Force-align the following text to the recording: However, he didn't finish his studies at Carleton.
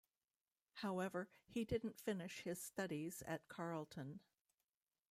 However, 0.77 1.29
he 1.45 1.63
didn't 1.63 1.99
finish 1.99 2.41
his 2.41 2.59
studies 2.59 3.21
at 3.27 3.47
Carleton. 3.47 4.21